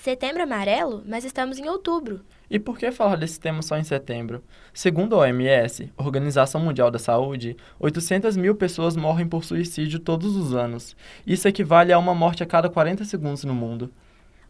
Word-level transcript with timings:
Setembro 0.00 0.42
Amarelo? 0.42 1.02
Mas 1.06 1.26
estamos 1.26 1.58
em 1.58 1.68
outubro. 1.68 2.22
E 2.50 2.58
por 2.58 2.78
que 2.78 2.90
falar 2.90 3.16
desse 3.16 3.38
tema 3.38 3.60
só 3.60 3.76
em 3.76 3.84
setembro? 3.84 4.42
Segundo 4.72 5.14
a 5.14 5.18
OMS, 5.18 5.92
Organização 5.94 6.58
Mundial 6.58 6.90
da 6.90 6.98
Saúde, 6.98 7.54
800 7.78 8.34
mil 8.34 8.54
pessoas 8.54 8.96
morrem 8.96 9.28
por 9.28 9.44
suicídio 9.44 10.00
todos 10.00 10.36
os 10.36 10.54
anos. 10.54 10.96
Isso 11.26 11.46
equivale 11.46 11.92
a 11.92 11.98
uma 11.98 12.14
morte 12.14 12.42
a 12.42 12.46
cada 12.46 12.70
40 12.70 13.04
segundos 13.04 13.44
no 13.44 13.54
mundo. 13.54 13.92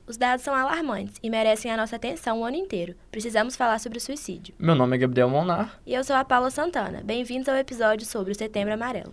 Os 0.06 0.16
dados 0.16 0.44
são 0.44 0.54
alarmantes 0.54 1.16
e 1.20 1.28
merecem 1.28 1.72
a 1.72 1.76
nossa 1.76 1.96
atenção 1.96 2.40
o 2.40 2.44
ano 2.44 2.56
inteiro. 2.56 2.94
Precisamos 3.10 3.56
falar 3.56 3.80
sobre 3.80 3.98
o 3.98 4.00
suicídio. 4.00 4.54
Meu 4.56 4.76
nome 4.76 4.94
é 4.94 5.00
Gabriel 5.00 5.28
Monar. 5.28 5.80
E 5.84 5.92
eu 5.92 6.04
sou 6.04 6.14
a 6.14 6.24
Paula 6.24 6.52
Santana. 6.52 7.02
Bem-vindos 7.04 7.48
ao 7.48 7.56
episódio 7.56 8.06
sobre 8.06 8.30
o 8.30 8.36
Setembro 8.36 8.72
Amarelo. 8.72 9.12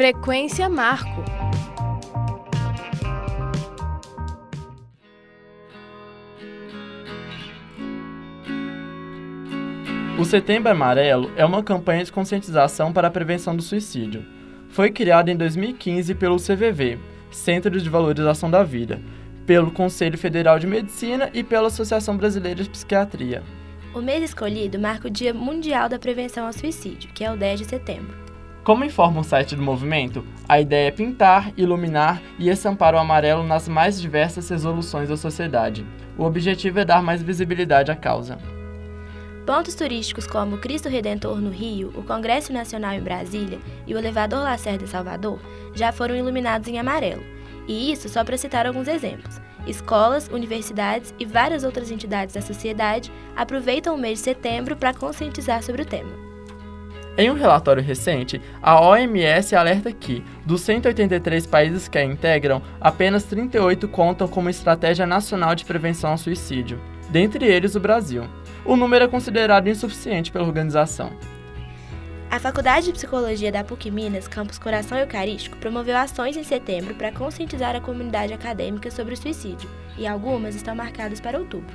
Frequência 0.00 0.66
Marco. 0.66 1.22
O 10.18 10.24
Setembro 10.24 10.72
Amarelo 10.72 11.30
é 11.36 11.44
uma 11.44 11.62
campanha 11.62 12.02
de 12.02 12.10
conscientização 12.10 12.94
para 12.94 13.08
a 13.08 13.10
prevenção 13.10 13.54
do 13.54 13.60
suicídio. 13.60 14.24
Foi 14.70 14.90
criada 14.90 15.30
em 15.30 15.36
2015 15.36 16.14
pelo 16.14 16.38
CVV, 16.38 16.98
Centro 17.30 17.78
de 17.78 17.90
Valorização 17.90 18.50
da 18.50 18.62
Vida, 18.62 19.02
pelo 19.44 19.70
Conselho 19.70 20.16
Federal 20.16 20.58
de 20.58 20.66
Medicina 20.66 21.28
e 21.34 21.44
pela 21.44 21.66
Associação 21.66 22.16
Brasileira 22.16 22.62
de 22.62 22.70
Psiquiatria. 22.70 23.42
O 23.94 24.00
mês 24.00 24.22
escolhido 24.22 24.78
marca 24.78 25.08
o 25.08 25.10
Dia 25.10 25.34
Mundial 25.34 25.90
da 25.90 25.98
Prevenção 25.98 26.46
ao 26.46 26.54
Suicídio, 26.54 27.12
que 27.12 27.22
é 27.22 27.30
o 27.30 27.36
10 27.36 27.60
de 27.60 27.66
setembro. 27.66 28.29
Como 28.62 28.84
informa 28.84 29.20
o 29.20 29.24
site 29.24 29.56
do 29.56 29.62
movimento, 29.62 30.22
a 30.46 30.60
ideia 30.60 30.88
é 30.88 30.90
pintar, 30.90 31.50
iluminar 31.56 32.20
e 32.38 32.50
estampar 32.50 32.94
o 32.94 32.98
amarelo 32.98 33.42
nas 33.42 33.66
mais 33.66 33.98
diversas 33.98 34.50
resoluções 34.50 35.08
da 35.08 35.16
sociedade. 35.16 35.86
O 36.18 36.24
objetivo 36.24 36.78
é 36.78 36.84
dar 36.84 37.02
mais 37.02 37.22
visibilidade 37.22 37.90
à 37.90 37.96
causa. 37.96 38.38
Pontos 39.46 39.74
turísticos 39.74 40.26
como 40.26 40.58
Cristo 40.58 40.90
Redentor 40.90 41.40
no 41.40 41.50
Rio, 41.50 41.90
o 41.96 42.02
Congresso 42.02 42.52
Nacional 42.52 42.92
em 42.92 43.00
Brasília 43.00 43.58
e 43.86 43.94
o 43.94 43.98
Elevador 43.98 44.40
Lacerda 44.40 44.84
em 44.84 44.86
Salvador 44.86 45.40
já 45.74 45.90
foram 45.90 46.14
iluminados 46.14 46.68
em 46.68 46.78
amarelo. 46.78 47.22
E 47.66 47.90
isso 47.90 48.10
só 48.10 48.22
para 48.22 48.36
citar 48.36 48.66
alguns 48.66 48.88
exemplos. 48.88 49.40
Escolas, 49.66 50.28
universidades 50.28 51.14
e 51.18 51.24
várias 51.24 51.64
outras 51.64 51.90
entidades 51.90 52.34
da 52.34 52.42
sociedade 52.42 53.10
aproveitam 53.34 53.94
o 53.94 53.98
mês 53.98 54.18
de 54.18 54.24
setembro 54.26 54.76
para 54.76 54.92
conscientizar 54.92 55.62
sobre 55.62 55.82
o 55.82 55.86
tema. 55.86 56.29
Em 57.16 57.30
um 57.30 57.34
relatório 57.34 57.82
recente, 57.82 58.40
a 58.62 58.80
OMS 58.80 59.54
alerta 59.54 59.92
que, 59.92 60.24
dos 60.46 60.60
183 60.62 61.46
países 61.46 61.88
que 61.88 61.98
a 61.98 62.04
integram, 62.04 62.62
apenas 62.80 63.24
38 63.24 63.88
contam 63.88 64.28
com 64.28 64.40
uma 64.40 64.50
estratégia 64.50 65.06
nacional 65.06 65.54
de 65.54 65.64
prevenção 65.64 66.10
ao 66.10 66.18
suicídio, 66.18 66.80
dentre 67.10 67.46
eles 67.46 67.74
o 67.74 67.80
Brasil 67.80 68.24
o 68.64 68.76
número 68.76 69.04
é 69.04 69.08
considerado 69.08 69.68
insuficiente 69.68 70.30
pela 70.30 70.46
organização. 70.46 71.10
A 72.30 72.38
Faculdade 72.38 72.86
de 72.86 72.92
Psicologia 72.92 73.50
da 73.50 73.64
PUC 73.64 73.90
Minas, 73.90 74.28
campus 74.28 74.58
Coração 74.58 74.96
Eucarístico, 74.96 75.56
promoveu 75.56 75.96
ações 75.96 76.36
em 76.36 76.44
setembro 76.44 76.94
para 76.94 77.10
conscientizar 77.10 77.74
a 77.74 77.80
comunidade 77.80 78.32
acadêmica 78.32 78.90
sobre 78.90 79.14
o 79.14 79.16
suicídio, 79.16 79.68
e 79.98 80.06
algumas 80.06 80.54
estão 80.54 80.74
marcadas 80.74 81.20
para 81.20 81.38
outubro. 81.38 81.74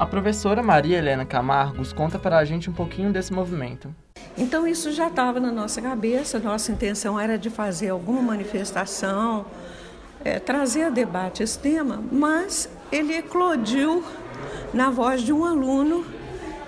A 0.00 0.06
professora 0.06 0.62
Maria 0.62 0.96
Helena 0.96 1.26
Camargos 1.26 1.92
conta 1.92 2.18
para 2.18 2.38
a 2.38 2.44
gente 2.46 2.70
um 2.70 2.72
pouquinho 2.72 3.12
desse 3.12 3.34
movimento. 3.34 3.94
Então 4.38 4.66
isso 4.66 4.90
já 4.92 5.08
estava 5.08 5.38
na 5.38 5.52
nossa 5.52 5.82
cabeça, 5.82 6.38
nossa 6.38 6.72
intenção 6.72 7.20
era 7.20 7.36
de 7.36 7.50
fazer 7.50 7.90
alguma 7.90 8.22
manifestação, 8.22 9.44
é, 10.24 10.38
trazer 10.38 10.84
a 10.84 10.88
debate 10.88 11.42
esse 11.42 11.58
tema, 11.58 12.02
mas 12.10 12.66
ele 12.90 13.14
eclodiu 13.14 14.02
na 14.72 14.88
voz 14.88 15.20
de 15.20 15.34
um 15.34 15.44
aluno 15.44 16.06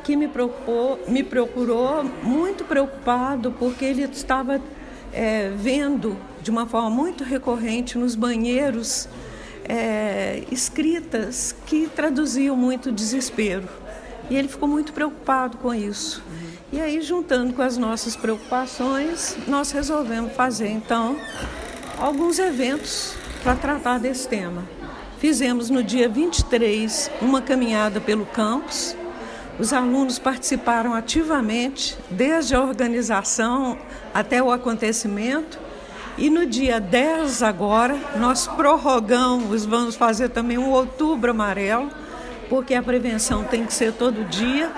que 0.04 0.14
me, 0.14 0.28
propor, 0.28 0.98
me 1.08 1.22
procurou 1.22 2.04
muito 2.22 2.64
preocupado 2.64 3.50
porque 3.52 3.86
ele 3.86 4.02
estava 4.02 4.60
é, 5.10 5.48
vendo 5.56 6.18
de 6.42 6.50
uma 6.50 6.66
forma 6.66 6.90
muito 6.90 7.24
recorrente 7.24 7.96
nos 7.96 8.14
banheiros 8.14 9.08
é, 9.68 10.44
escritas 10.50 11.54
que 11.66 11.88
traduziam 11.88 12.56
muito 12.56 12.92
desespero. 12.92 13.68
E 14.30 14.36
ele 14.36 14.48
ficou 14.48 14.68
muito 14.68 14.92
preocupado 14.92 15.58
com 15.58 15.74
isso. 15.74 16.22
E 16.72 16.80
aí, 16.80 17.02
juntando 17.02 17.52
com 17.52 17.62
as 17.62 17.76
nossas 17.76 18.16
preocupações, 18.16 19.36
nós 19.46 19.72
resolvemos 19.72 20.32
fazer 20.32 20.68
então 20.68 21.18
alguns 21.98 22.38
eventos 22.38 23.14
para 23.42 23.54
tratar 23.56 23.98
desse 23.98 24.26
tema. 24.26 24.62
Fizemos 25.18 25.70
no 25.70 25.82
dia 25.82 26.08
23 26.08 27.10
uma 27.20 27.42
caminhada 27.42 28.00
pelo 28.00 28.24
campus. 28.26 28.96
Os 29.58 29.72
alunos 29.72 30.18
participaram 30.18 30.94
ativamente, 30.94 31.96
desde 32.10 32.54
a 32.54 32.60
organização 32.62 33.78
até 34.14 34.42
o 34.42 34.50
acontecimento. 34.50 35.60
E 36.18 36.28
no 36.28 36.44
dia 36.44 36.78
10 36.78 37.42
agora, 37.42 37.98
nós 38.16 38.46
prorrogamos, 38.46 39.64
vamos 39.64 39.96
fazer 39.96 40.28
também 40.28 40.58
um 40.58 40.70
outubro 40.70 41.30
amarelo, 41.30 41.90
porque 42.48 42.74
a 42.74 42.82
prevenção 42.82 43.44
tem 43.44 43.64
que 43.64 43.72
ser 43.72 43.92
todo 43.92 44.24
dia. 44.24 44.70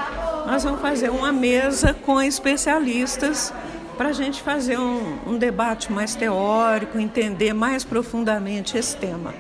Nós 0.46 0.62
vamos 0.62 0.80
fazer 0.80 1.10
uma 1.10 1.32
mesa 1.32 1.92
com 1.92 2.20
especialistas 2.20 3.52
para 3.96 4.10
a 4.10 4.12
gente 4.12 4.42
fazer 4.42 4.78
um, 4.78 5.18
um 5.26 5.38
debate 5.38 5.92
mais 5.92 6.14
teórico, 6.14 6.98
entender 6.98 7.52
mais 7.52 7.84
profundamente 7.84 8.76
esse 8.76 8.96
tema. 8.96 9.34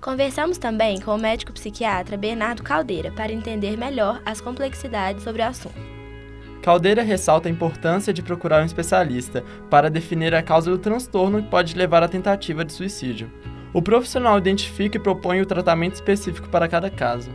Conversamos 0.00 0.58
também 0.58 1.00
com 1.00 1.14
o 1.14 1.18
médico 1.18 1.52
psiquiatra 1.52 2.16
Bernardo 2.16 2.62
Caldeira 2.62 3.12
para 3.12 3.32
entender 3.32 3.76
melhor 3.76 4.20
as 4.24 4.40
complexidades 4.40 5.22
sobre 5.22 5.42
o 5.42 5.46
assunto. 5.46 5.99
Caldeira 6.62 7.02
ressalta 7.02 7.48
a 7.48 7.52
importância 7.52 8.12
de 8.12 8.22
procurar 8.22 8.62
um 8.62 8.66
especialista 8.66 9.42
para 9.70 9.88
definir 9.88 10.34
a 10.34 10.42
causa 10.42 10.70
do 10.70 10.78
transtorno 10.78 11.42
que 11.42 11.48
pode 11.48 11.74
levar 11.74 12.02
à 12.02 12.08
tentativa 12.08 12.64
de 12.64 12.72
suicídio. 12.72 13.32
O 13.72 13.80
profissional 13.80 14.36
identifica 14.36 14.98
e 14.98 15.00
propõe 15.00 15.40
o 15.40 15.46
tratamento 15.46 15.94
específico 15.94 16.48
para 16.50 16.68
cada 16.68 16.90
caso. 16.90 17.30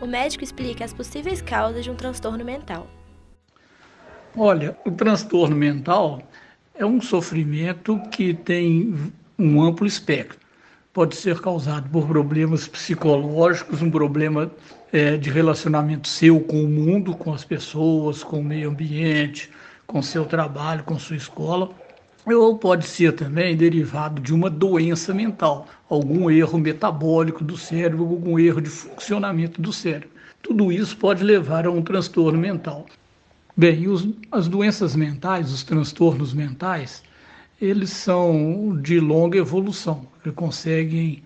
O 0.00 0.06
médico 0.06 0.44
explica 0.44 0.84
as 0.84 0.92
possíveis 0.92 1.40
causas 1.40 1.84
de 1.84 1.90
um 1.90 1.94
transtorno 1.94 2.44
mental. 2.44 2.86
Olha, 4.36 4.76
o 4.84 4.90
transtorno 4.90 5.56
mental 5.56 6.22
é 6.74 6.84
um 6.84 7.00
sofrimento 7.00 8.00
que 8.10 8.34
tem 8.34 9.12
um 9.38 9.62
amplo 9.62 9.86
espectro 9.86 10.39
pode 10.92 11.14
ser 11.16 11.40
causado 11.40 11.88
por 11.88 12.06
problemas 12.06 12.66
psicológicos, 12.66 13.80
um 13.80 13.90
problema 13.90 14.50
é, 14.92 15.16
de 15.16 15.30
relacionamento 15.30 16.08
seu 16.08 16.40
com 16.40 16.64
o 16.64 16.68
mundo, 16.68 17.14
com 17.14 17.32
as 17.32 17.44
pessoas, 17.44 18.24
com 18.24 18.40
o 18.40 18.44
meio 18.44 18.70
ambiente, 18.70 19.50
com 19.86 20.02
seu 20.02 20.24
trabalho, 20.24 20.84
com 20.84 20.98
sua 20.98 21.16
escola, 21.16 21.70
ou 22.26 22.58
pode 22.58 22.86
ser 22.86 23.12
também 23.12 23.56
derivado 23.56 24.20
de 24.20 24.34
uma 24.34 24.50
doença 24.50 25.14
mental, 25.14 25.66
algum 25.88 26.30
erro 26.30 26.58
metabólico 26.58 27.42
do 27.44 27.56
cérebro, 27.56 28.06
algum 28.06 28.38
erro 28.38 28.60
de 28.60 28.68
funcionamento 28.68 29.60
do 29.60 29.72
cérebro. 29.72 30.10
Tudo 30.42 30.72
isso 30.72 30.96
pode 30.96 31.22
levar 31.22 31.66
a 31.66 31.70
um 31.70 31.82
transtorno 31.82 32.38
mental. 32.38 32.86
Bem, 33.56 33.88
os, 33.88 34.08
as 34.30 34.48
doenças 34.48 34.96
mentais, 34.96 35.52
os 35.52 35.62
transtornos 35.62 36.32
mentais, 36.32 37.02
eles 37.60 37.90
são 37.90 38.78
de 38.80 38.98
longa 38.98 39.38
evolução, 39.38 40.06
que 40.22 40.30
conseguem 40.32 41.22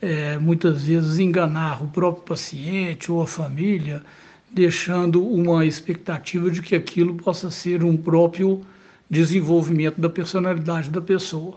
é, 0.00 0.38
muitas 0.38 0.82
vezes 0.82 1.18
enganar 1.18 1.82
o 1.82 1.88
próprio 1.88 2.24
paciente 2.24 3.10
ou 3.10 3.22
a 3.22 3.26
família, 3.26 4.02
deixando 4.50 5.24
uma 5.26 5.66
expectativa 5.66 6.50
de 6.50 6.62
que 6.62 6.74
aquilo 6.74 7.14
possa 7.14 7.50
ser 7.50 7.84
um 7.84 7.96
próprio 7.96 8.62
desenvolvimento 9.10 10.00
da 10.00 10.08
personalidade 10.08 10.90
da 10.90 11.00
pessoa. 11.00 11.56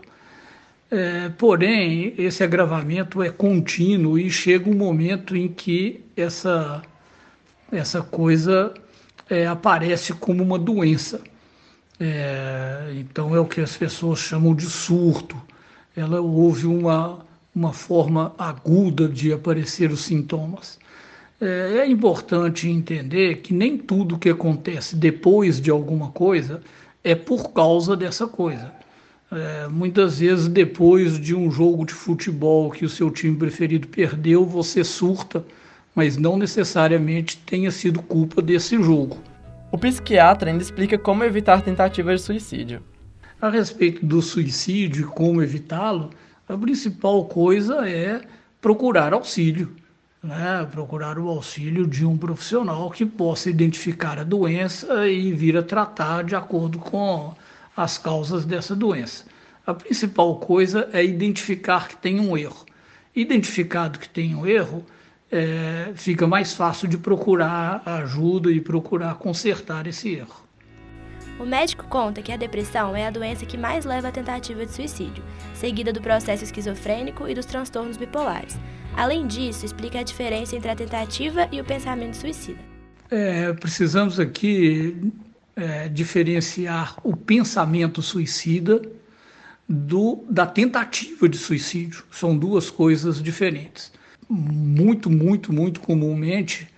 É, 0.90 1.30
porém, 1.30 2.14
esse 2.18 2.44
agravamento 2.44 3.22
é 3.22 3.30
contínuo 3.30 4.18
e 4.18 4.30
chega 4.30 4.68
um 4.68 4.74
momento 4.74 5.34
em 5.34 5.48
que 5.48 6.04
essa, 6.14 6.82
essa 7.70 8.02
coisa 8.02 8.74
é, 9.30 9.46
aparece 9.46 10.12
como 10.12 10.42
uma 10.42 10.58
doença. 10.58 11.20
É, 11.98 12.92
então 12.96 13.34
é 13.34 13.40
o 13.40 13.46
que 13.46 13.60
as 13.60 13.76
pessoas 13.76 14.18
chamam 14.18 14.54
de 14.54 14.66
surto. 14.66 15.40
Ela 15.96 16.20
houve 16.20 16.66
uma, 16.66 17.24
uma 17.54 17.72
forma 17.72 18.34
aguda 18.38 19.08
de 19.08 19.32
aparecer 19.32 19.90
os 19.90 20.02
sintomas. 20.02 20.78
É, 21.40 21.78
é 21.78 21.86
importante 21.86 22.68
entender 22.68 23.36
que 23.38 23.52
nem 23.52 23.76
tudo 23.76 24.18
que 24.18 24.28
acontece 24.28 24.96
depois 24.96 25.60
de 25.60 25.70
alguma 25.70 26.10
coisa 26.10 26.62
é 27.02 27.14
por 27.14 27.52
causa 27.52 27.96
dessa 27.96 28.26
coisa. 28.26 28.72
É, 29.30 29.66
muitas 29.66 30.18
vezes, 30.18 30.46
depois 30.46 31.18
de 31.18 31.34
um 31.34 31.50
jogo 31.50 31.86
de 31.86 31.94
futebol 31.94 32.70
que 32.70 32.84
o 32.84 32.88
seu 32.88 33.10
time 33.10 33.34
preferido 33.36 33.88
perdeu, 33.88 34.44
você 34.44 34.84
surta, 34.84 35.44
mas 35.94 36.16
não 36.16 36.36
necessariamente 36.36 37.38
tenha 37.38 37.70
sido 37.70 38.02
culpa 38.02 38.42
desse 38.42 38.80
jogo. 38.82 39.18
O 39.70 39.78
psiquiatra 39.78 40.50
ainda 40.50 40.62
explica 40.62 40.98
como 40.98 41.24
evitar 41.24 41.62
tentativas 41.62 42.20
de 42.20 42.26
suicídio. 42.26 42.82
A 43.42 43.50
respeito 43.50 44.06
do 44.06 44.22
suicídio 44.22 45.02
e 45.02 45.08
como 45.08 45.42
evitá-lo, 45.42 46.10
a 46.48 46.56
principal 46.56 47.24
coisa 47.24 47.88
é 47.88 48.20
procurar 48.60 49.12
auxílio, 49.12 49.74
né? 50.22 50.64
procurar 50.70 51.18
o 51.18 51.28
auxílio 51.28 51.84
de 51.84 52.06
um 52.06 52.16
profissional 52.16 52.88
que 52.88 53.04
possa 53.04 53.50
identificar 53.50 54.16
a 54.16 54.22
doença 54.22 55.08
e 55.08 55.32
vir 55.32 55.56
a 55.56 55.62
tratar 55.64 56.22
de 56.22 56.36
acordo 56.36 56.78
com 56.78 57.34
as 57.76 57.98
causas 57.98 58.44
dessa 58.44 58.76
doença. 58.76 59.24
A 59.66 59.74
principal 59.74 60.36
coisa 60.36 60.88
é 60.92 61.04
identificar 61.04 61.88
que 61.88 61.96
tem 61.96 62.20
um 62.20 62.38
erro. 62.38 62.64
Identificado 63.12 63.98
que 63.98 64.08
tem 64.08 64.36
um 64.36 64.46
erro, 64.46 64.86
é, 65.32 65.90
fica 65.96 66.28
mais 66.28 66.54
fácil 66.54 66.86
de 66.86 66.96
procurar 66.96 67.82
ajuda 67.84 68.52
e 68.52 68.60
procurar 68.60 69.16
consertar 69.16 69.88
esse 69.88 70.10
erro. 70.10 70.51
O 71.42 71.44
médico 71.44 71.84
conta 71.88 72.22
que 72.22 72.30
a 72.30 72.36
depressão 72.36 72.94
é 72.94 73.04
a 73.04 73.10
doença 73.10 73.44
que 73.44 73.58
mais 73.58 73.84
leva 73.84 74.06
à 74.06 74.12
tentativa 74.12 74.64
de 74.64 74.70
suicídio, 74.70 75.24
seguida 75.52 75.92
do 75.92 76.00
processo 76.00 76.44
esquizofrênico 76.44 77.26
e 77.26 77.34
dos 77.34 77.44
transtornos 77.44 77.96
bipolares. 77.96 78.56
Além 78.96 79.26
disso, 79.26 79.66
explica 79.66 79.98
a 79.98 80.02
diferença 80.04 80.54
entre 80.54 80.70
a 80.70 80.76
tentativa 80.76 81.48
e 81.50 81.60
o 81.60 81.64
pensamento 81.64 82.16
suicida. 82.16 82.60
É, 83.10 83.52
precisamos 83.54 84.20
aqui 84.20 85.12
é, 85.56 85.88
diferenciar 85.88 86.94
o 87.02 87.16
pensamento 87.16 88.00
suicida 88.00 88.80
do, 89.68 90.24
da 90.30 90.46
tentativa 90.46 91.28
de 91.28 91.38
suicídio. 91.38 92.04
São 92.12 92.38
duas 92.38 92.70
coisas 92.70 93.20
diferentes. 93.20 93.90
Muito, 94.30 95.10
muito, 95.10 95.52
muito 95.52 95.80
comumente 95.80 96.68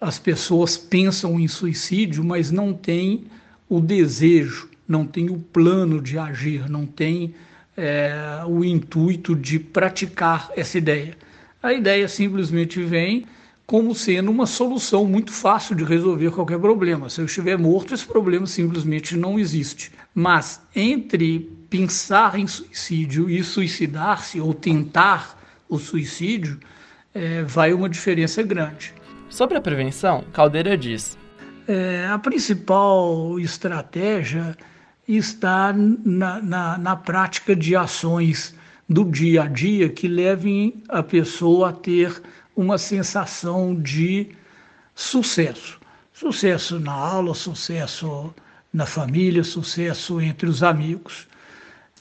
as 0.00 0.18
pessoas 0.18 0.78
pensam 0.78 1.38
em 1.38 1.46
suicídio, 1.46 2.24
mas 2.24 2.50
não 2.50 2.72
têm 2.72 3.26
o 3.68 3.80
desejo, 3.80 4.68
não 4.86 5.06
têm 5.06 5.30
o 5.30 5.38
plano 5.38 6.00
de 6.00 6.18
agir, 6.18 6.68
não 6.68 6.86
têm 6.86 7.34
é, 7.76 8.42
o 8.46 8.64
intuito 8.64 9.34
de 9.34 9.58
praticar 9.58 10.50
essa 10.56 10.78
ideia. 10.78 11.16
A 11.62 11.72
ideia 11.72 12.08
simplesmente 12.08 12.82
vem 12.82 13.26
como 13.66 13.94
sendo 13.94 14.30
uma 14.30 14.46
solução 14.46 15.04
muito 15.04 15.32
fácil 15.32 15.74
de 15.74 15.82
resolver 15.82 16.30
qualquer 16.30 16.58
problema. 16.58 17.10
Se 17.10 17.20
eu 17.20 17.24
estiver 17.24 17.58
morto, 17.58 17.92
esse 17.92 18.06
problema 18.06 18.46
simplesmente 18.46 19.16
não 19.16 19.38
existe. 19.38 19.90
Mas 20.14 20.60
entre 20.74 21.40
pensar 21.68 22.38
em 22.38 22.46
suicídio 22.46 23.28
e 23.28 23.42
suicidar-se 23.42 24.40
ou 24.40 24.54
tentar 24.54 25.36
o 25.68 25.78
suicídio, 25.78 26.60
é, 27.12 27.42
vai 27.42 27.72
uma 27.72 27.88
diferença 27.88 28.40
grande. 28.42 28.94
Sobre 29.28 29.58
a 29.58 29.60
prevenção, 29.60 30.22
Caldeira 30.32 30.76
diz: 30.76 31.18
é, 31.66 32.06
a 32.06 32.18
principal 32.18 33.38
estratégia 33.40 34.56
está 35.06 35.72
na, 35.72 36.40
na, 36.40 36.78
na 36.78 36.96
prática 36.96 37.54
de 37.54 37.74
ações 37.76 38.54
do 38.88 39.04
dia 39.04 39.44
a 39.44 39.46
dia 39.46 39.88
que 39.88 40.06
levem 40.06 40.82
a 40.88 41.02
pessoa 41.02 41.70
a 41.70 41.72
ter 41.72 42.22
uma 42.54 42.78
sensação 42.78 43.74
de 43.74 44.28
sucesso. 44.94 45.80
Sucesso 46.12 46.78
na 46.78 46.92
aula, 46.92 47.34
sucesso 47.34 48.34
na 48.72 48.86
família, 48.86 49.44
sucesso 49.44 50.20
entre 50.20 50.48
os 50.48 50.62
amigos. 50.62 51.26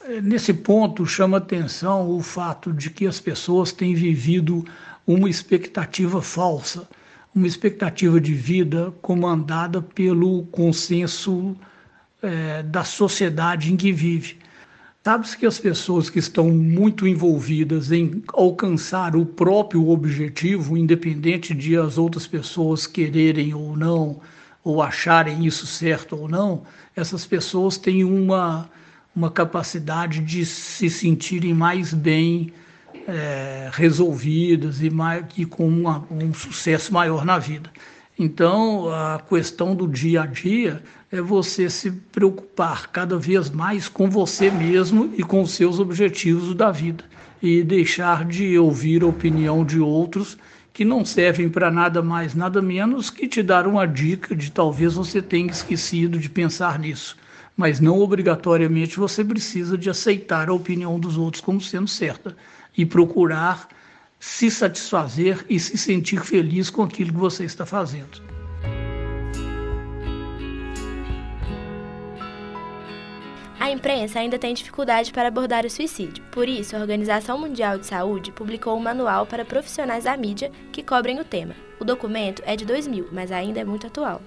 É, 0.02 0.22
nesse 0.22 0.54
ponto, 0.54 1.06
chama 1.06 1.38
atenção 1.38 2.10
o 2.10 2.22
fato 2.22 2.72
de 2.72 2.90
que 2.90 3.08
as 3.08 3.20
pessoas 3.20 3.72
têm 3.72 3.96
vivido 3.96 4.64
uma 5.06 5.30
expectativa 5.30 6.22
falsa, 6.22 6.88
uma 7.36 7.46
expectativa 7.46 8.20
de 8.20 8.34
vida 8.34 8.94
comandada 9.02 9.82
pelo 9.82 10.44
consenso 10.46 11.54
é, 12.22 12.64
da 12.64 12.86
sociedade 12.86 13.74
em 13.74 13.76
que 13.76 13.92
vive. 13.92 14.38
Sabe-se 15.04 15.38
que 15.38 15.46
as 15.46 15.60
pessoas 15.60 16.10
que 16.10 16.18
estão 16.18 16.50
muito 16.50 17.06
envolvidas 17.06 17.92
em 17.92 18.24
alcançar 18.34 19.16
o 19.16 19.26
próprio 19.26 19.90
objetivo, 19.90 20.78
independente 20.78 21.54
de 21.54 21.78
as 21.78 21.98
outras 21.98 22.26
pessoas 22.26 22.88
quererem 22.88 23.54
ou 23.54 23.78
não, 23.78 24.22
ou 24.64 24.82
acharem 24.82 25.46
isso 25.46 25.68
certo 25.68 26.16
ou 26.16 26.28
não, 26.28 26.64
essas 26.96 27.26
pessoas 27.26 27.78
têm 27.78 28.04
uma, 28.04 28.68
uma 29.16 29.30
capacidade 29.30 30.22
de 30.22 30.44
se 30.44 30.90
sentirem 30.90 31.54
mais 31.54 31.94
bem 31.94 32.52
é, 33.08 33.70
resolvidas 33.72 34.82
e, 34.82 34.90
mais, 34.90 35.26
e 35.38 35.46
com 35.46 35.68
uma, 35.68 36.06
um 36.10 36.34
sucesso 36.34 36.94
maior 36.94 37.26
na 37.26 37.38
vida. 37.38 37.70
Então, 38.18 38.90
a 38.90 39.22
questão 39.28 39.76
do 39.76 39.88
dia 39.88 40.24
a 40.24 40.26
dia 40.26 40.82
é 41.12 41.22
você 41.22 41.70
se 41.70 41.92
preocupar 41.92 42.88
cada 42.88 43.18
vez 43.18 43.50
mais 43.50 43.90
com 43.90 44.10
você 44.10 44.50
mesmo 44.50 45.14
e 45.18 45.24
com 45.24 45.42
os 45.42 45.52
seus 45.52 45.80
objetivos 45.80 46.56
da 46.56 46.72
vida 46.72 47.04
e 47.42 47.62
deixar 47.62 48.26
de 48.26 48.58
ouvir 48.58 49.04
a 49.04 49.08
opinião 49.08 49.66
de 49.66 49.80
outros 49.80 50.38
que 50.74 50.84
não 50.84 51.06
servem 51.06 51.48
para 51.50 51.70
nada 51.70 52.02
mais, 52.02 52.34
nada 52.34 52.62
menos 52.62 53.10
que 53.10 53.28
te 53.28 53.44
dar 53.44 53.68
uma 53.68 53.86
dica 53.86 54.36
de 54.36 54.52
talvez 54.52 54.96
você 54.96 55.22
tenha 55.22 55.52
esquecido 55.52 56.18
de 56.18 56.30
pensar 56.30 56.80
nisso. 56.80 57.18
Mas 57.56 57.80
não 57.80 58.00
obrigatoriamente 58.00 58.98
você 58.98 59.24
precisa 59.24 59.78
de 59.78 59.90
aceitar 59.90 60.50
a 60.50 60.54
opinião 60.54 61.00
dos 61.00 61.18
outros 61.18 61.42
como 61.42 61.62
sendo 61.62 61.88
certa 61.88 62.36
e 62.78 62.86
procurar 62.86 63.68
se 64.20 64.50
satisfazer 64.50 65.46
e 65.50 65.60
se 65.60 65.78
sentir 65.78 66.22
feliz 66.22 66.70
com 66.70 66.84
aquilo 66.84 67.12
que 67.12 67.20
você 67.20 67.44
está 67.44 67.66
fazendo. 67.66 68.24
A 73.66 73.72
imprensa 73.72 74.20
ainda 74.20 74.38
tem 74.38 74.54
dificuldade 74.54 75.12
para 75.12 75.28
abordar 75.28 75.66
o 75.66 75.70
suicídio. 75.70 76.24
Por 76.32 76.48
isso, 76.48 76.76
a 76.76 76.80
Organização 76.80 77.40
Mundial 77.40 77.80
de 77.80 77.88
Saúde 77.88 78.32
publicou 78.32 78.78
um 78.78 78.82
manual 78.82 79.26
para 79.26 79.44
profissionais 79.44 80.04
da 80.04 80.16
mídia 80.16 80.52
que 80.72 80.84
cobrem 80.84 81.20
o 81.20 81.26
tema. 81.26 81.56
O 81.80 81.84
documento 81.84 82.44
é 82.46 82.56
de 82.56 82.64
2000, 82.64 83.10
mas 83.12 83.32
ainda 83.32 83.60
é 83.60 83.66
muito 83.66 83.88
atual. 83.88 84.22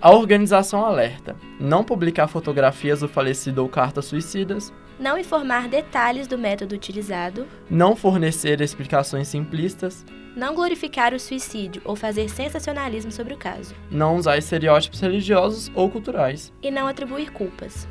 A 0.00 0.10
organização 0.10 0.84
alerta: 0.84 1.34
não 1.58 1.82
publicar 1.82 2.28
fotografias 2.28 3.00
do 3.00 3.08
falecido 3.08 3.62
ou 3.62 3.68
cartas 3.68 4.04
suicidas, 4.04 4.72
não 4.98 5.18
informar 5.18 5.68
detalhes 5.68 6.26
do 6.26 6.38
método 6.38 6.74
utilizado, 6.74 7.46
não 7.68 7.96
fornecer 7.96 8.60
explicações 8.60 9.28
simplistas, 9.28 10.04
não 10.36 10.54
glorificar 10.54 11.14
o 11.14 11.20
suicídio 11.20 11.80
ou 11.84 11.94
fazer 11.94 12.28
sensacionalismo 12.28 13.12
sobre 13.12 13.34
o 13.34 13.36
caso, 13.36 13.74
não 13.90 14.16
usar 14.16 14.36
estereótipos 14.36 15.00
religiosos 15.00 15.70
ou 15.74 15.90
culturais 15.90 16.52
e 16.62 16.70
não 16.70 16.86
atribuir 16.86 17.30
culpas. 17.30 17.86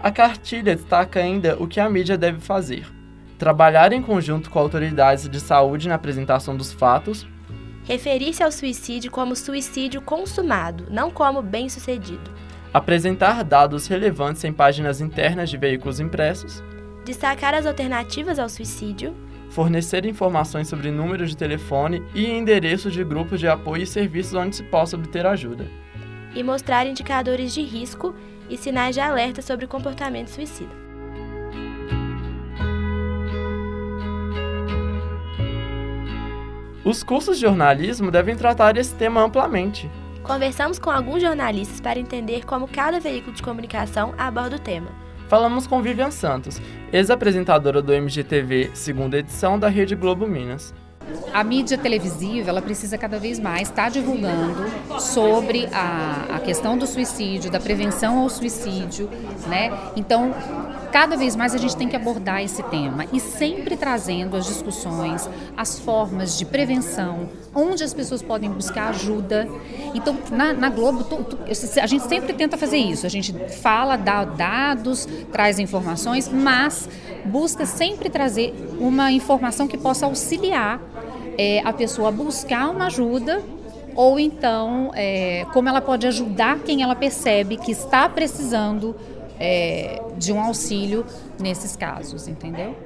A 0.00 0.10
cartilha 0.10 0.74
destaca 0.74 1.20
ainda 1.20 1.56
o 1.58 1.68
que 1.68 1.78
a 1.78 1.88
mídia 1.88 2.16
deve 2.16 2.40
fazer: 2.40 2.86
trabalhar 3.38 3.92
em 3.92 4.02
conjunto 4.02 4.50
com 4.50 4.58
autoridades 4.58 5.28
de 5.28 5.38
saúde 5.38 5.88
na 5.88 5.94
apresentação 5.94 6.56
dos 6.56 6.72
fatos 6.72 7.26
referir-se 7.90 8.40
ao 8.40 8.52
suicídio 8.52 9.10
como 9.10 9.34
suicídio 9.34 10.00
consumado, 10.00 10.86
não 10.90 11.10
como 11.10 11.42
bem-sucedido. 11.42 12.30
Apresentar 12.72 13.42
dados 13.42 13.88
relevantes 13.88 14.44
em 14.44 14.52
páginas 14.52 15.00
internas 15.00 15.50
de 15.50 15.56
veículos 15.56 15.98
impressos. 15.98 16.62
Destacar 17.04 17.52
as 17.52 17.66
alternativas 17.66 18.38
ao 18.38 18.48
suicídio. 18.48 19.12
Fornecer 19.50 20.06
informações 20.06 20.68
sobre 20.68 20.92
números 20.92 21.30
de 21.30 21.36
telefone 21.36 22.00
e 22.14 22.30
endereços 22.30 22.92
de 22.92 23.02
grupos 23.02 23.40
de 23.40 23.48
apoio 23.48 23.82
e 23.82 23.86
serviços 23.86 24.34
onde 24.34 24.54
se 24.54 24.62
possa 24.62 24.94
obter 24.94 25.26
ajuda. 25.26 25.66
E 26.32 26.44
mostrar 26.44 26.86
indicadores 26.86 27.52
de 27.52 27.60
risco 27.60 28.14
e 28.48 28.56
sinais 28.56 28.94
de 28.94 29.00
alerta 29.00 29.42
sobre 29.42 29.66
comportamento 29.66 30.28
suicida. 30.28 30.70
Os 36.84 37.02
cursos 37.02 37.36
de 37.36 37.42
jornalismo 37.42 38.12
devem 38.12 38.36
tratar 38.36 38.76
esse 38.76 38.94
tema 38.94 39.20
amplamente. 39.20 39.90
Conversamos 40.30 40.78
com 40.78 40.90
alguns 40.90 41.20
jornalistas 41.20 41.80
para 41.80 41.98
entender 41.98 42.46
como 42.46 42.68
cada 42.68 43.00
veículo 43.00 43.34
de 43.34 43.42
comunicação 43.42 44.14
aborda 44.16 44.54
o 44.54 44.58
tema. 44.60 44.86
Falamos 45.28 45.66
com 45.66 45.82
Vivian 45.82 46.12
Santos, 46.12 46.62
ex-apresentadora 46.92 47.82
do 47.82 47.92
MGTV, 47.92 48.70
segunda 48.72 49.18
edição 49.18 49.58
da 49.58 49.68
Rede 49.68 49.96
Globo 49.96 50.28
Minas 50.28 50.72
a 51.32 51.44
mídia 51.44 51.78
televisiva 51.78 52.50
ela 52.50 52.62
precisa 52.62 52.98
cada 52.98 53.18
vez 53.18 53.38
mais 53.38 53.68
estar 53.68 53.90
divulgando 53.90 55.00
sobre 55.00 55.68
a, 55.72 56.36
a 56.36 56.40
questão 56.40 56.76
do 56.76 56.86
suicídio, 56.86 57.50
da 57.50 57.60
prevenção 57.60 58.18
ao 58.18 58.28
suicídio, 58.28 59.08
né? 59.46 59.70
Então, 59.96 60.34
cada 60.90 61.16
vez 61.16 61.36
mais 61.36 61.54
a 61.54 61.58
gente 61.58 61.76
tem 61.76 61.88
que 61.88 61.96
abordar 61.96 62.42
esse 62.42 62.62
tema 62.64 63.06
e 63.12 63.20
sempre 63.20 63.76
trazendo 63.76 64.36
as 64.36 64.46
discussões, 64.46 65.28
as 65.56 65.78
formas 65.78 66.36
de 66.36 66.44
prevenção, 66.44 67.28
onde 67.54 67.84
as 67.84 67.94
pessoas 67.94 68.22
podem 68.22 68.50
buscar 68.50 68.88
ajuda. 68.88 69.48
Então, 69.94 70.16
na, 70.30 70.52
na 70.52 70.68
Globo, 70.68 71.06
a 71.80 71.86
gente 71.86 72.04
sempre 72.08 72.32
tenta 72.32 72.56
fazer 72.56 72.78
isso. 72.78 73.06
A 73.06 73.08
gente 73.08 73.32
fala, 73.60 73.96
dá 73.96 74.24
dados, 74.24 75.08
traz 75.32 75.58
informações, 75.58 76.28
mas 76.28 76.88
busca 77.24 77.66
sempre 77.66 78.08
trazer 78.08 78.54
uma 78.78 79.12
informação 79.12 79.68
que 79.68 79.78
possa 79.78 80.06
auxiliar 80.06 80.80
é, 81.38 81.60
a 81.64 81.72
pessoa 81.72 82.10
buscar 82.10 82.70
uma 82.70 82.86
ajuda 82.86 83.42
ou 83.94 84.18
então 84.18 84.92
é, 84.94 85.46
como 85.52 85.68
ela 85.68 85.80
pode 85.80 86.06
ajudar 86.06 86.58
quem 86.60 86.82
ela 86.82 86.94
percebe 86.94 87.56
que 87.56 87.72
está 87.72 88.08
precisando 88.08 88.96
é, 89.38 90.02
de 90.16 90.32
um 90.32 90.40
auxílio 90.40 91.04
nesses 91.38 91.76
casos, 91.76 92.28
entendeu? 92.28 92.76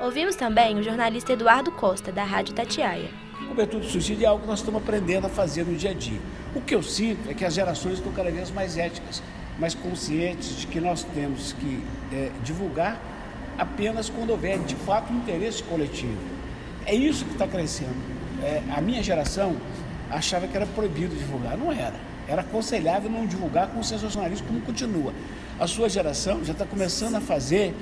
Ouvimos 0.00 0.36
também 0.36 0.78
o 0.78 0.82
jornalista 0.82 1.32
Eduardo 1.32 1.72
Costa, 1.72 2.12
da 2.12 2.22
Rádio 2.22 2.54
Tatiaia. 2.54 3.10
Cobertura 3.48 3.82
do 3.82 3.88
suicídio 3.88 4.24
é 4.24 4.28
algo 4.28 4.42
que 4.42 4.48
nós 4.48 4.60
estamos 4.60 4.80
aprendendo 4.80 5.26
a 5.26 5.30
fazer 5.30 5.64
no 5.64 5.74
dia 5.74 5.90
a 5.90 5.94
dia. 5.94 6.20
O 6.54 6.60
que 6.60 6.74
eu 6.74 6.82
sinto 6.82 7.28
é 7.28 7.34
que 7.34 7.44
as 7.44 7.54
gerações 7.54 7.94
estão 7.94 8.12
cada 8.12 8.30
vez 8.30 8.50
mais 8.50 8.78
éticas, 8.78 9.22
mais 9.58 9.74
conscientes 9.74 10.60
de 10.60 10.66
que 10.68 10.80
nós 10.80 11.02
temos 11.02 11.52
que 11.52 11.82
é, 12.12 12.30
divulgar 12.44 13.00
apenas 13.58 14.08
quando 14.08 14.30
houver 14.30 14.58
de 14.60 14.76
fato 14.76 15.12
um 15.12 15.16
interesse 15.16 15.64
coletivo. 15.64 16.37
É 16.88 16.94
isso 16.94 17.26
que 17.26 17.32
está 17.32 17.46
crescendo. 17.46 17.94
É, 18.42 18.62
a 18.74 18.80
minha 18.80 19.02
geração 19.02 19.54
achava 20.10 20.48
que 20.48 20.56
era 20.56 20.64
proibido 20.64 21.14
divulgar, 21.14 21.54
não 21.54 21.70
era. 21.70 21.96
Era 22.26 22.40
aconselhável 22.40 23.10
não 23.10 23.26
divulgar 23.26 23.68
com 23.68 23.82
sensacionalismo 23.82 24.46
como 24.46 24.62
continua. 24.62 25.12
A 25.60 25.66
sua 25.66 25.90
geração 25.90 26.42
já 26.42 26.52
está 26.52 26.64
começando 26.64 27.16
a 27.16 27.20
fazer 27.20 27.74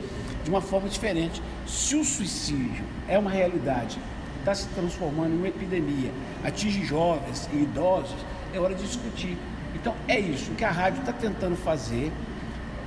de 0.43 0.51
uma 0.51 0.61
forma 0.61 0.89
diferente. 0.89 1.41
Se 1.69 1.95
o 1.95 2.05
suicídio 2.05 2.85
é 3.07 3.17
uma 3.17 3.31
realidade, 3.31 3.97
está 4.41 4.53
se 4.53 4.67
transformando 4.71 5.35
em 5.35 5.39
uma 5.39 5.49
epidemia, 5.49 6.11
atinge 6.45 6.85
jovens 6.85 7.49
e 7.53 7.59
idosos, 7.59 8.17
é 8.53 8.59
hora 8.59 8.75
de 8.75 8.83
discutir. 8.83 9.39
Então 9.73 9.95
é 10.09 10.19
isso. 10.19 10.51
O 10.51 10.57
que 10.57 10.65
a 10.65 10.71
rádio 10.73 10.99
está 10.99 11.13
tentando 11.13 11.55
fazer 11.55 12.11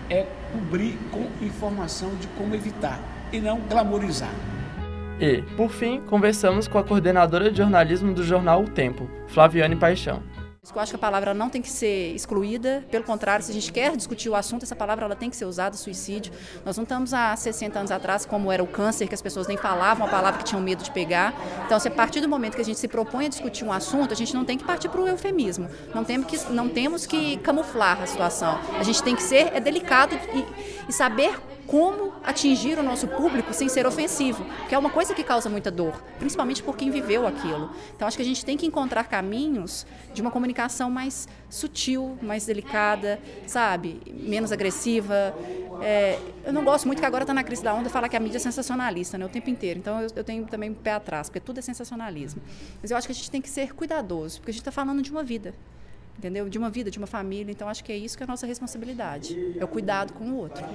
é 0.10 0.28
cobrir 0.52 1.00
com 1.12 1.30
informação 1.46 2.14
de 2.16 2.28
como 2.28 2.54
evitar 2.56 3.00
e 3.32 3.40
não 3.40 3.62
glamorizar. 3.62 4.34
E, 5.20 5.42
por 5.58 5.70
fim, 5.70 6.00
conversamos 6.00 6.66
com 6.66 6.78
a 6.78 6.84
coordenadora 6.84 7.52
de 7.52 7.58
jornalismo 7.58 8.14
do 8.14 8.24
jornal 8.24 8.64
O 8.64 8.70
Tempo, 8.70 9.10
Flaviane 9.28 9.76
Paixão. 9.76 10.24
Eu 10.74 10.82
acho 10.82 10.92
que 10.92 10.96
a 10.96 11.00
palavra 11.00 11.34
não 11.34 11.50
tem 11.50 11.62
que 11.62 11.70
ser 11.70 12.14
excluída, 12.14 12.86
pelo 12.92 13.04
contrário, 13.04 13.44
se 13.44 13.52
a 13.52 13.54
gente 13.54 13.74
quer 13.74 13.98
discutir 13.98 14.30
o 14.30 14.36
assunto, 14.36 14.64
essa 14.64 14.76
palavra 14.76 15.04
ela 15.04 15.16
tem 15.16 15.30
que 15.30 15.36
ser 15.36 15.46
usada, 15.46 15.76
suicídio. 15.76 16.32
Nós 16.64 16.78
não 16.78 16.84
estamos 16.84 17.14
há 17.14 17.36
60 17.36 17.80
anos 17.80 17.92
atrás 17.92 18.26
como 18.26 18.52
era 18.52 18.64
o 18.64 18.68
câncer, 18.68 19.08
que 19.08 19.16
as 19.16 19.22
pessoas 19.22 19.48
nem 19.48 19.58
falavam 19.58 20.06
a 20.06 20.10
palavra 20.10 20.38
que 20.38 20.46
tinham 20.46 20.62
medo 20.62 20.84
de 20.84 20.92
pegar. 20.92 21.34
Então, 21.66 21.80
se 21.80 21.88
a 21.88 21.92
partir 21.92 22.22
do 22.22 22.30
momento 22.30 22.56
que 22.56 22.62
a 22.62 22.66
gente 22.66 22.80
se 22.80 22.88
propõe 22.88 23.26
a 23.26 23.30
discutir 23.30 23.66
um 23.66 23.74
assunto, 23.74 24.14
a 24.14 24.16
gente 24.16 24.34
não 24.34 24.46
tem 24.46 24.58
que 24.58 24.64
partir 24.64 24.90
para 24.90 25.02
o 25.02 25.08
eufemismo, 25.08 25.68
não 25.94 26.04
temos, 26.06 26.28
que, 26.28 26.54
não 26.54 26.70
temos 26.70 27.06
que 27.06 27.38
camuflar 27.38 28.02
a 28.02 28.06
situação. 28.06 28.58
A 28.78 28.84
gente 28.84 29.02
tem 29.02 29.16
que 29.16 29.24
ser 29.24 29.52
é 29.54 29.60
delicado 29.60 30.16
e, 30.34 30.46
e 30.88 30.94
saber 30.94 31.36
como 31.70 32.14
atingir 32.24 32.80
o 32.80 32.84
nosso 32.84 33.08
público 33.08 33.54
sem 33.54 33.70
ser 33.70 33.86
ofensivo, 33.86 34.44
que 34.68 34.74
é 34.74 34.78
uma 34.78 34.90
coisa 34.90 35.14
que 35.14 35.24
causa 35.24 35.48
muita 35.50 35.70
dor, 35.70 36.02
principalmente 36.18 36.64
por 36.64 36.76
quem 36.76 36.90
viveu 36.90 37.28
aquilo. 37.28 37.70
Então 37.96 38.08
acho 38.08 38.18
que 38.18 38.24
a 38.24 38.26
gente 38.26 38.44
tem 38.44 38.58
que 38.58 38.66
encontrar 38.66 39.04
caminhos 39.04 39.86
de 40.12 40.20
uma 40.20 40.32
comunicação 40.32 40.90
mais 40.90 41.28
sutil, 41.48 42.18
mais 42.24 42.48
delicada, 42.48 43.20
sabe, 43.46 44.02
menos 44.12 44.52
agressiva. 44.52 45.36
É, 45.80 46.20
eu 46.44 46.52
não 46.52 46.64
gosto 46.64 46.88
muito 46.88 47.00
que 47.00 47.06
agora 47.06 47.24
está 47.24 47.36
na 47.36 47.44
crise 47.44 47.64
da 47.64 47.72
onda 47.72 47.88
falar 47.88 48.10
que 48.10 48.18
a 48.18 48.20
mídia 48.20 48.38
é 48.38 48.40
sensacionalista, 48.40 49.16
né, 49.20 49.26
o 49.26 49.30
tempo 49.30 49.52
inteiro. 49.52 49.78
Então 49.78 50.02
eu, 50.02 50.10
eu 50.16 50.24
tenho 50.24 50.46
também 50.48 50.72
um 50.72 50.74
pé 50.74 50.94
atrás, 50.94 51.30
porque 51.30 51.40
tudo 51.40 51.60
é 51.60 51.62
sensacionalismo. 51.62 52.42
Mas 52.82 52.90
eu 52.90 52.98
acho 52.98 53.08
que 53.08 53.12
a 53.12 53.16
gente 53.16 53.30
tem 53.30 53.42
que 53.42 53.50
ser 53.50 53.76
cuidadoso, 53.76 54.40
porque 54.40 54.50
a 54.50 54.54
gente 54.54 54.62
está 54.62 54.72
falando 54.72 55.04
de 55.04 55.12
uma 55.12 55.24
vida 55.24 55.54
entendeu? 56.18 56.50
De 56.50 56.58
uma 56.58 56.70
vida, 56.70 56.92
de 56.92 56.98
uma 56.98 57.08
família. 57.08 57.50
Então 57.50 57.70
acho 57.70 57.82
que 57.82 57.94
é 57.94 57.98
isso 57.98 58.18
que 58.18 58.24
é 58.24 58.26
a 58.26 58.28
nossa 58.28 58.46
responsabilidade, 58.46 59.56
é 59.58 59.64
o 59.64 59.68
cuidado 59.70 60.12
com 60.12 60.26
o 60.26 60.36
outro. 60.36 60.66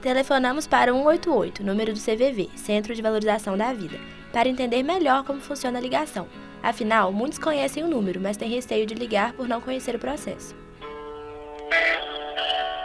Telefonamos 0.00 0.68
para 0.68 0.92
188, 0.92 1.64
número 1.64 1.92
do 1.92 1.98
CVV, 1.98 2.50
Centro 2.54 2.94
de 2.94 3.02
Valorização 3.02 3.58
da 3.58 3.72
Vida, 3.72 3.98
para 4.32 4.48
entender 4.48 4.84
melhor 4.84 5.24
como 5.24 5.40
funciona 5.40 5.78
a 5.78 5.82
ligação. 5.82 6.28
Afinal, 6.62 7.10
muitos 7.10 7.36
conhecem 7.38 7.82
o 7.82 7.88
número, 7.88 8.20
mas 8.20 8.36
têm 8.36 8.48
receio 8.48 8.86
de 8.86 8.94
ligar 8.94 9.32
por 9.32 9.48
não 9.48 9.60
conhecer 9.60 9.96
o 9.96 9.98
processo. 9.98 10.54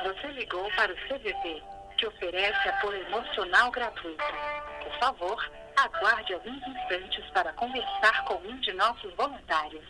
Você 0.03 0.27
ligou 0.31 0.67
para 0.75 0.91
o 0.91 0.95
CVV, 0.95 1.61
que 1.99 2.07
oferece 2.07 2.69
apoio 2.69 3.03
emocional 3.03 3.69
gratuito. 3.69 4.23
Por 4.83 4.99
favor, 4.99 5.51
aguarde 5.77 6.33
alguns 6.33 6.67
instantes 6.67 7.23
para 7.31 7.53
conversar 7.53 8.25
com 8.25 8.35
um 8.37 8.59
de 8.59 8.73
nossos 8.73 9.13
voluntários. 9.15 9.85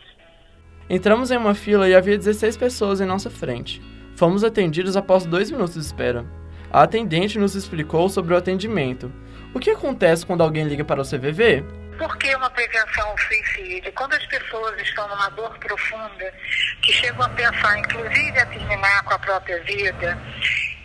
Entramos 0.90 1.30
em 1.30 1.38
uma 1.38 1.54
fila 1.54 1.88
e 1.88 1.94
havia 1.94 2.18
16 2.18 2.58
pessoas 2.58 3.00
em 3.00 3.06
nossa 3.06 3.30
frente. 3.30 3.80
Fomos 4.14 4.44
atendidos 4.44 4.94
após 4.94 5.24
dois 5.24 5.50
minutos 5.50 5.74
de 5.74 5.80
espera. 5.80 6.43
A 6.74 6.82
atendente 6.82 7.38
nos 7.38 7.54
explicou 7.54 8.08
sobre 8.08 8.34
o 8.34 8.36
atendimento. 8.36 9.08
O 9.54 9.60
que 9.60 9.70
acontece 9.70 10.26
quando 10.26 10.42
alguém 10.42 10.64
liga 10.64 10.84
para 10.84 11.00
o 11.00 11.04
CVV? 11.04 11.62
Por 11.96 12.18
que 12.18 12.34
uma 12.34 12.50
prevenção 12.50 13.10
ao 13.10 13.16
suicídio? 13.16 13.92
Quando 13.92 14.14
as 14.14 14.26
pessoas 14.26 14.76
estão 14.82 15.06
numa 15.06 15.28
dor 15.28 15.56
profunda, 15.60 16.34
que 16.82 16.92
chegam 16.92 17.22
a 17.22 17.28
pensar, 17.28 17.78
inclusive, 17.78 18.36
a 18.40 18.46
terminar 18.46 19.04
com 19.04 19.14
a 19.14 19.18
própria 19.20 19.62
vida, 19.62 20.18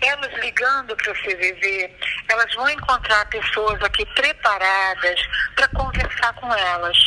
elas 0.01 0.31
ligando 0.43 0.95
para 0.95 1.11
o 1.11 1.15
CVV, 1.15 1.91
elas 2.27 2.53
vão 2.53 2.69
encontrar 2.69 3.27
pessoas 3.29 3.81
aqui 3.81 4.05
preparadas 4.13 5.19
para 5.55 5.67
conversar 5.69 6.33
com 6.33 6.53
elas. 6.53 6.97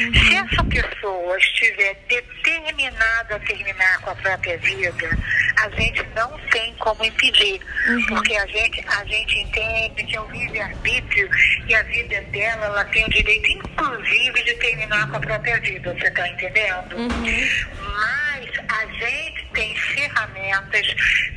Uhum. 0.00 0.14
Se 0.14 0.34
essa 0.36 0.64
pessoa 0.64 1.38
estiver 1.38 1.94
determinada 2.08 3.36
a 3.36 3.40
terminar 3.40 4.00
com 4.00 4.10
a 4.10 4.14
própria 4.16 4.58
vida, 4.58 5.18
a 5.58 5.70
gente 5.70 6.06
não 6.14 6.38
tem 6.50 6.74
como 6.76 7.04
impedir, 7.04 7.60
uhum. 7.88 8.06
porque 8.06 8.36
a 8.36 8.46
gente, 8.46 8.84
a 8.88 9.04
gente 9.04 9.38
entende 9.38 10.04
que 10.04 10.16
é 10.16 10.20
um 10.20 10.30
livre-arbítrio 10.30 11.28
e 11.66 11.74
a 11.74 11.82
vida 11.82 12.20
dela, 12.22 12.66
ela 12.66 12.84
tem 12.86 13.04
o 13.04 13.10
direito, 13.10 13.50
inclusive, 13.50 14.42
de 14.44 14.54
terminar 14.54 15.08
com 15.10 15.16
a 15.16 15.20
própria 15.20 15.60
vida, 15.60 15.94
você 15.94 16.06
está 16.06 16.28
entendendo? 16.28 16.96
Uhum. 16.96 17.48
Mas 17.82 18.50
a 18.68 18.86
gente 18.86 19.37
tem 19.58 19.74
ferramentas, 19.74 20.86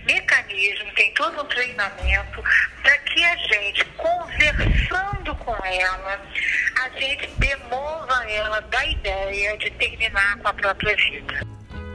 mecanismos, 0.05 0.93
tem 0.93 1.11
todo 1.15 1.41
um 1.41 1.45
treinamento 1.45 2.43
para 2.83 2.95
que 2.99 3.23
a 3.25 3.35
gente, 3.35 3.83
conversando 3.97 5.35
com 5.37 5.55
ela, 5.65 6.21
a 6.83 6.89
gente 6.99 7.27
demova 7.39 8.23
ela 8.29 8.59
da 8.61 8.85
ideia 8.85 9.57
de 9.57 9.71
terminar 9.71 10.37
com 10.37 10.47
a 10.47 10.53
própria 10.53 10.95
vida. 10.95 11.41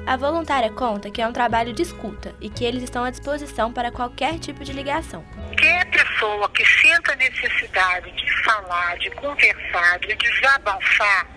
A 0.04 0.16
voluntária 0.16 0.71
conta 0.71 1.11
que 1.11 1.23
é 1.23 1.26
um 1.26 1.33
trabalho 1.33 1.73
de 1.73 1.83
escuta 1.83 2.35
e 2.40 2.50
que 2.50 2.64
eles 2.64 2.83
estão 2.83 3.04
à 3.04 3.11
disposição 3.11 3.73
para 3.73 3.92
qualquer 3.92 4.38
tipo 4.40 4.64
de 4.64 4.73
ligação. 4.73 5.25
Qualquer 5.35 5.85
pessoa 5.90 6.49
que 6.50 6.64
sinta 6.64 7.14
necessidade 7.14 8.11
de 8.11 8.42
falar, 8.42 8.99
de 8.99 9.11
conversar, 9.12 9.99
de 10.00 10.14
desabafar, 10.16 11.36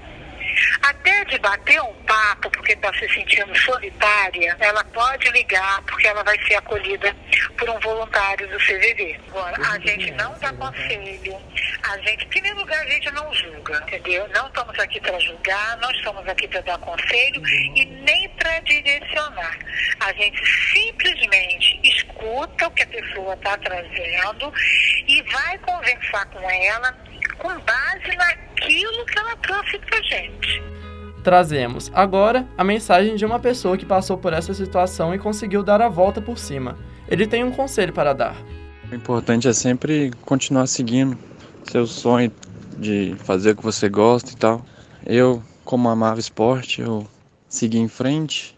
até 0.81 1.25
de 1.25 1.37
bater 1.39 1.81
um 1.81 1.93
papo 2.03 2.49
porque 2.51 2.73
está 2.73 2.93
se 2.93 3.07
sentindo 3.09 3.55
solitária, 3.59 4.55
ela 4.59 4.83
pode 4.85 5.29
ligar 5.31 5.81
porque 5.83 6.07
ela 6.07 6.23
vai 6.23 6.37
ser 6.45 6.55
acolhida 6.55 7.15
por 7.57 7.69
um 7.69 7.79
voluntário 7.79 8.47
do 8.47 8.57
CVV. 8.57 9.19
Agora, 9.29 9.57
a 9.71 9.79
gente 9.79 10.11
não 10.11 10.37
dá 10.39 10.51
conselho, 10.53 11.37
a 11.83 11.97
gente, 11.99 12.25
em 12.25 12.29
primeiro 12.29 12.57
lugar, 12.57 12.79
a 12.79 12.89
gente 12.89 13.11
não 13.11 13.33
julga, 13.33 13.83
entendeu? 13.87 14.27
Não 14.29 14.47
estamos 14.47 14.77
aqui 14.79 14.99
para 14.99 15.19
julgar, 15.19 15.77
não 15.77 15.91
estamos 15.91 16.27
aqui 16.27 16.47
para 16.47 16.61
dar 16.61 16.77
conselho 16.79 17.41
e 17.47 17.85
nem 17.85 18.29
para 18.29 18.59
direcionar. 18.59 19.57
A 19.99 20.13
gente 20.13 20.41
simplesmente 20.71 21.79
escuta 21.83 22.67
o 22.67 22.71
que 22.71 22.83
a 22.83 22.87
pessoa 22.87 23.33
está 23.33 23.57
trazendo 23.57 24.53
e 25.07 25.21
vai 25.23 25.57
conversar 25.59 26.25
com 26.27 26.49
ela 26.49 27.08
com 27.39 27.49
base 27.49 28.17
naquilo 28.17 29.05
que 29.05 29.19
ela 29.19 29.35
trouxe 29.37 29.79
para 29.79 30.01
gente. 30.03 30.63
Trazemos 31.23 31.91
agora 31.93 32.47
a 32.57 32.63
mensagem 32.63 33.15
de 33.15 33.25
uma 33.25 33.39
pessoa 33.39 33.77
que 33.77 33.85
passou 33.85 34.17
por 34.17 34.31
essa 34.31 34.53
situação 34.53 35.13
e 35.13 35.19
conseguiu 35.19 35.63
dar 35.63 35.81
a 35.81 35.89
volta 35.89 36.21
por 36.21 36.37
cima. 36.37 36.77
Ele 37.07 37.27
tem 37.27 37.43
um 37.43 37.51
conselho 37.51 37.91
para 37.91 38.13
dar. 38.13 38.35
O 38.91 38.95
importante 38.95 39.47
é 39.47 39.53
sempre 39.53 40.11
continuar 40.25 40.67
seguindo 40.67 41.17
seu 41.63 41.85
sonho 41.85 42.31
de 42.77 43.15
fazer 43.19 43.51
o 43.51 43.55
que 43.55 43.63
você 43.63 43.89
gosta 43.89 44.31
e 44.31 44.35
tal. 44.35 44.65
Eu, 45.05 45.43
como 45.65 45.89
amava 45.89 46.19
esporte, 46.19 46.81
eu 46.81 47.05
segui 47.47 47.79
em 47.79 47.87
frente, 47.87 48.57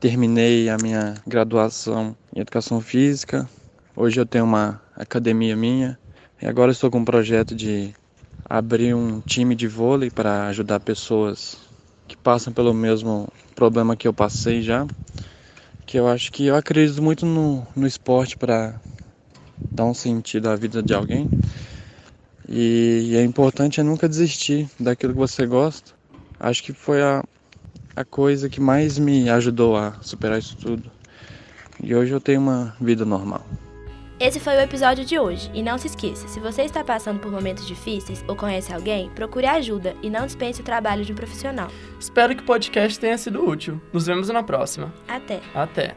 terminei 0.00 0.68
a 0.68 0.76
minha 0.76 1.14
graduação 1.26 2.16
em 2.34 2.40
educação 2.40 2.80
física. 2.80 3.48
Hoje 3.94 4.20
eu 4.20 4.26
tenho 4.26 4.44
uma 4.44 4.82
academia 4.96 5.56
minha 5.56 5.98
e 6.42 6.46
agora 6.46 6.72
estou 6.72 6.90
com 6.90 6.98
um 6.98 7.04
projeto 7.04 7.54
de 7.54 7.94
abrir 8.48 8.94
um 8.94 9.20
time 9.20 9.54
de 9.54 9.66
vôlei 9.66 10.10
para 10.10 10.46
ajudar 10.48 10.80
pessoas 10.80 11.56
que 12.06 12.16
passam 12.16 12.52
pelo 12.52 12.74
mesmo 12.74 13.28
problema 13.54 13.96
que 13.96 14.06
eu 14.06 14.12
passei 14.12 14.62
já. 14.62 14.86
Que 15.86 15.98
eu 15.98 16.08
acho 16.08 16.32
que 16.32 16.46
eu 16.46 16.56
acredito 16.56 17.02
muito 17.02 17.26
no, 17.26 17.66
no 17.74 17.86
esporte 17.86 18.36
para 18.36 18.80
dar 19.70 19.84
um 19.84 19.94
sentido 19.94 20.48
à 20.48 20.56
vida 20.56 20.82
de 20.82 20.94
alguém. 20.94 21.28
E, 22.48 23.10
e 23.10 23.16
é 23.16 23.22
importante 23.22 23.80
é 23.80 23.82
nunca 23.82 24.08
desistir 24.08 24.68
daquilo 24.78 25.12
que 25.12 25.18
você 25.18 25.46
gosta. 25.46 25.92
Acho 26.38 26.62
que 26.62 26.72
foi 26.72 27.02
a, 27.02 27.22
a 27.96 28.04
coisa 28.04 28.48
que 28.48 28.60
mais 28.60 28.98
me 28.98 29.30
ajudou 29.30 29.76
a 29.76 29.94
superar 30.00 30.38
isso 30.38 30.56
tudo. 30.56 30.90
E 31.82 31.94
hoje 31.94 32.12
eu 32.12 32.20
tenho 32.20 32.40
uma 32.40 32.76
vida 32.80 33.04
normal. 33.04 33.44
Esse 34.18 34.38
foi 34.38 34.56
o 34.56 34.60
episódio 34.60 35.04
de 35.04 35.18
hoje. 35.18 35.50
E 35.52 35.62
não 35.62 35.76
se 35.76 35.88
esqueça, 35.88 36.28
se 36.28 36.38
você 36.38 36.62
está 36.62 36.84
passando 36.84 37.18
por 37.18 37.32
momentos 37.32 37.66
difíceis 37.66 38.24
ou 38.28 38.36
conhece 38.36 38.72
alguém, 38.72 39.10
procure 39.10 39.46
ajuda 39.46 39.96
e 40.02 40.08
não 40.08 40.24
dispense 40.24 40.60
o 40.60 40.64
trabalho 40.64 41.04
de 41.04 41.12
um 41.12 41.16
profissional. 41.16 41.68
Espero 41.98 42.34
que 42.36 42.42
o 42.42 42.46
podcast 42.46 42.98
tenha 42.98 43.18
sido 43.18 43.44
útil. 43.44 43.80
Nos 43.92 44.06
vemos 44.06 44.28
na 44.28 44.42
próxima. 44.42 44.92
Até. 45.08 45.40
Até. 45.52 45.96